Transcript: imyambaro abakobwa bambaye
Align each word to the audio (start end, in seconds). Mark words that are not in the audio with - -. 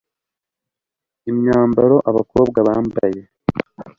imyambaro 1.29 1.95
abakobwa 2.09 2.59
bambaye 2.67 3.21